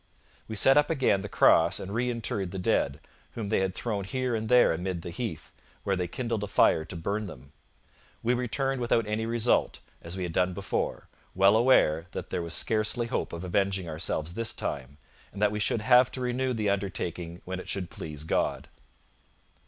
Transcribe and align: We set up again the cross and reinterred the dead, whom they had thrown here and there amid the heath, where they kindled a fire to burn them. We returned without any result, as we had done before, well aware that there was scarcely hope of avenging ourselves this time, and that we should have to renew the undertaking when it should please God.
We 0.47 0.55
set 0.55 0.77
up 0.77 0.89
again 0.89 1.19
the 1.19 1.29
cross 1.29 1.79
and 1.79 1.93
reinterred 1.93 2.49
the 2.49 2.57
dead, 2.57 2.99
whom 3.33 3.49
they 3.49 3.59
had 3.59 3.75
thrown 3.75 4.03
here 4.03 4.33
and 4.35 4.49
there 4.49 4.73
amid 4.73 5.03
the 5.03 5.11
heath, 5.11 5.51
where 5.83 5.95
they 5.95 6.07
kindled 6.07 6.43
a 6.43 6.47
fire 6.47 6.83
to 6.85 6.95
burn 6.95 7.27
them. 7.27 7.51
We 8.23 8.33
returned 8.33 8.81
without 8.81 9.05
any 9.05 9.27
result, 9.27 9.77
as 10.01 10.17
we 10.17 10.23
had 10.23 10.33
done 10.33 10.55
before, 10.55 11.07
well 11.35 11.55
aware 11.55 12.07
that 12.13 12.31
there 12.31 12.41
was 12.41 12.55
scarcely 12.55 13.05
hope 13.05 13.31
of 13.31 13.43
avenging 13.43 13.87
ourselves 13.87 14.33
this 14.33 14.53
time, 14.55 14.97
and 15.31 15.39
that 15.39 15.51
we 15.51 15.59
should 15.59 15.81
have 15.81 16.09
to 16.13 16.21
renew 16.21 16.53
the 16.53 16.71
undertaking 16.71 17.43
when 17.45 17.59
it 17.59 17.69
should 17.69 17.91
please 17.91 18.23
God. 18.23 18.69